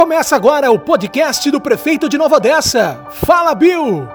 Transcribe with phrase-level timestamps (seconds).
[0.00, 3.06] Começa agora o podcast do prefeito de Nova Odessa.
[3.10, 4.08] Fala, Bill!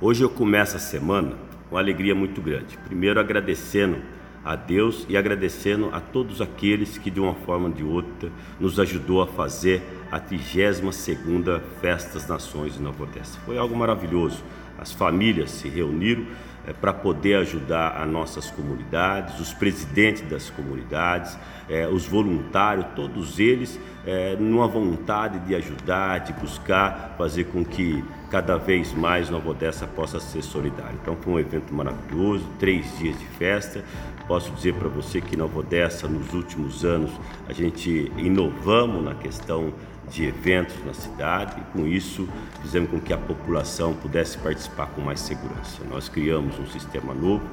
[0.00, 1.36] Hoje eu começo a semana
[1.70, 2.76] com alegria muito grande.
[2.78, 4.02] Primeiro agradecendo
[4.44, 8.80] a Deus e agradecendo a todos aqueles que de uma forma ou de outra nos
[8.80, 9.80] ajudou a fazer
[10.10, 13.38] a 32ª Festa das Nações de Nova Odessa.
[13.46, 14.42] Foi algo maravilhoso.
[14.76, 16.26] As famílias se reuniram
[16.66, 21.36] é, para poder ajudar as nossas comunidades, os presidentes das comunidades,
[21.68, 28.02] é, os voluntários, todos eles é, numa vontade de ajudar, de buscar fazer com que
[28.30, 30.96] cada vez mais Nova Odessa possa ser solidária.
[31.02, 33.84] Então foi um evento maravilhoso, três dias de festa.
[34.26, 37.10] Posso dizer para você que Nova Odessa, nos últimos anos,
[37.48, 39.72] a gente inovamos na questão
[40.10, 42.28] de eventos na cidade e com isso
[42.62, 45.82] fizemos com que a população pudesse participar com mais segurança.
[45.88, 47.44] Nós criamos um sistema novo,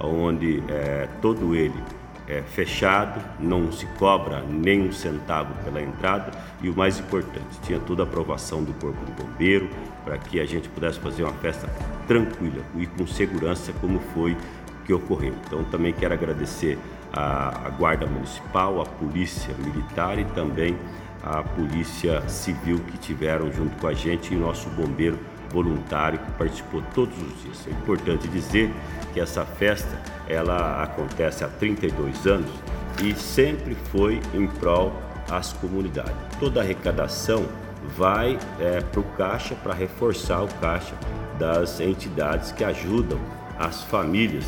[0.00, 1.82] onde é, todo ele
[2.26, 6.32] é fechado, não se cobra nem um centavo pela entrada
[6.62, 9.68] e o mais importante, tinha toda a aprovação do Corpo de Bombeiro
[10.04, 11.68] para que a gente pudesse fazer uma festa
[12.06, 14.36] tranquila e com segurança como foi
[14.86, 15.34] que ocorreu.
[15.46, 16.78] Então também quero agradecer
[17.12, 20.76] a, a Guarda Municipal, a Polícia Militar e também
[21.24, 25.18] a Polícia Civil que tiveram junto com a gente e nosso bombeiro
[25.50, 27.66] voluntário que participou todos os dias.
[27.66, 28.70] É importante dizer
[29.12, 32.50] que essa festa ela acontece há 32 anos
[33.02, 34.92] e sempre foi em prol
[35.30, 36.14] às comunidades.
[36.38, 37.46] Toda arrecadação
[37.96, 40.94] vai é, para o caixa para reforçar o caixa
[41.38, 43.18] das entidades que ajudam
[43.58, 44.44] as famílias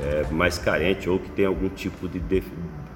[0.00, 2.20] é, mais carentes ou que têm algum tipo de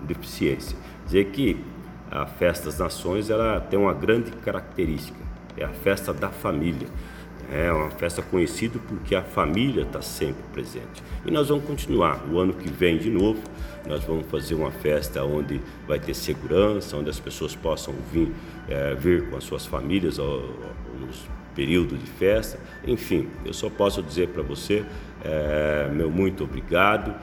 [0.03, 0.77] deficiência.
[1.07, 1.65] Dizer que
[2.13, 5.19] a Festa das Nações ela tem uma grande característica,
[5.57, 6.87] é a festa da família.
[7.51, 11.03] É uma festa conhecida porque a família está sempre presente.
[11.27, 12.25] E nós vamos continuar.
[12.31, 13.43] O ano que vem, de novo,
[13.87, 18.33] nós vamos fazer uma festa onde vai ter segurança, onde as pessoas possam vir,
[18.69, 20.41] é, vir com as suas famílias ao,
[20.99, 22.59] nos períodos de festa.
[22.87, 24.83] Enfim, eu só posso dizer para você,
[25.23, 27.15] é, meu muito obrigado,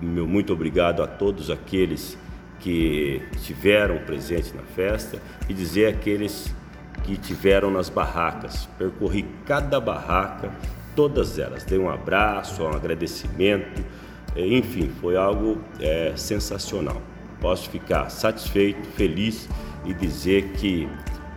[0.00, 2.16] meu muito obrigado a todos aqueles
[2.60, 6.52] que estiveram presentes na festa e dizer aqueles
[7.04, 8.68] que tiveram nas barracas.
[8.78, 10.50] Percorri cada barraca,
[10.94, 11.64] todas elas.
[11.64, 13.84] Dei um abraço, um agradecimento,
[14.36, 17.00] enfim, foi algo é, sensacional.
[17.40, 19.48] Posso ficar satisfeito, feliz
[19.84, 20.88] e dizer que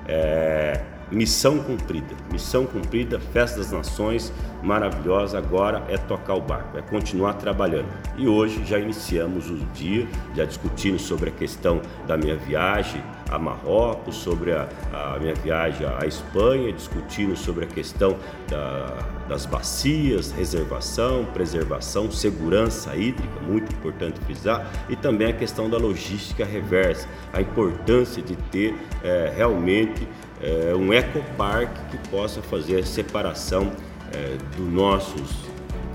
[0.08, 0.82] é,
[1.12, 4.32] Missão cumprida, missão cumprida, Festa das Nações,
[4.62, 5.38] maravilhosa.
[5.38, 7.88] Agora é tocar o barco, é continuar trabalhando.
[8.18, 13.38] E hoje já iniciamos o dia, já discutindo sobre a questão da minha viagem a
[13.38, 18.18] Marrocos, sobre a, a minha viagem à Espanha, discutindo sobre a questão
[18.48, 18.98] da,
[19.28, 26.44] das bacias, reservação, preservação, segurança hídrica, muito importante frisar, e também a questão da logística
[26.44, 30.08] reversa, a importância de ter é, realmente
[30.42, 33.72] é, um ecopark que possa fazer a separação
[34.14, 35.32] é, do, nossos,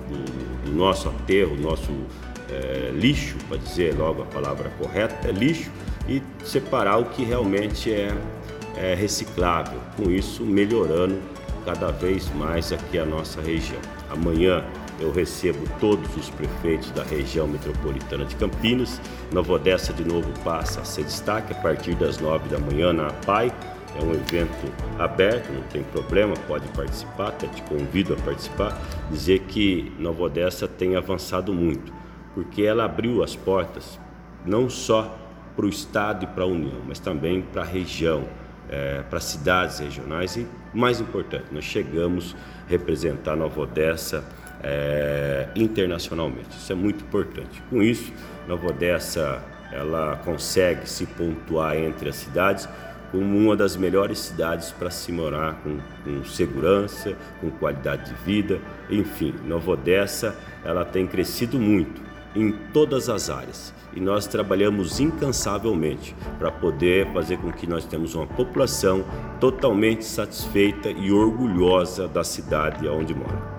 [0.09, 1.93] do, do, nosso aterro, nosso
[2.50, 5.71] é, lixo, para dizer logo a palavra correta, é lixo,
[6.09, 8.15] e separar o que realmente é,
[8.77, 11.19] é reciclável, com isso melhorando
[11.65, 13.81] cada vez mais aqui a nossa região.
[14.10, 14.65] Amanhã
[15.00, 19.00] eu recebo todos os prefeitos da região metropolitana de Campinas.
[19.33, 23.10] Nova Odessa de novo passa a ser destaque a partir das nove da manhã na
[23.10, 23.53] PAI
[23.97, 28.81] é um evento aberto, não tem problema, pode participar, até te convido a participar.
[29.10, 31.93] Dizer que Nova Odessa tem avançado muito,
[32.34, 33.99] porque ela abriu as portas
[34.45, 35.17] não só
[35.56, 38.25] para o Estado e para a União, mas também para a região,
[38.69, 42.34] é, para cidades regionais e, mais importante, nós chegamos
[42.67, 44.25] a representar Nova Odessa
[44.62, 46.50] é, internacionalmente.
[46.50, 47.62] Isso é muito importante.
[47.71, 48.12] Com isso,
[48.49, 52.69] Nova Odessa ela consegue se pontuar entre as cidades
[53.11, 58.61] como uma das melhores cidades para se morar com, com, segurança, com qualidade de vida,
[58.91, 62.03] enfim, Nova Odessa ela tem crescido muito
[62.34, 68.15] em todas as áreas e nós trabalhamos incansavelmente para poder fazer com que nós temos
[68.15, 69.04] uma população
[69.41, 73.53] totalmente satisfeita e orgulhosa da cidade onde mora.